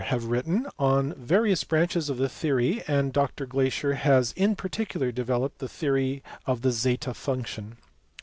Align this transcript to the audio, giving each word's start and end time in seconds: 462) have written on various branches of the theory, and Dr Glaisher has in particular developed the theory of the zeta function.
462) 0.01 0.15
have 0.15 0.31
written 0.31 0.71
on 0.79 1.13
various 1.13 1.63
branches 1.63 2.09
of 2.09 2.17
the 2.17 2.27
theory, 2.27 2.81
and 2.87 3.13
Dr 3.13 3.45
Glaisher 3.45 3.93
has 3.97 4.31
in 4.31 4.55
particular 4.55 5.11
developed 5.11 5.59
the 5.59 5.69
theory 5.69 6.23
of 6.47 6.63
the 6.63 6.71
zeta 6.71 7.13
function. 7.13 7.77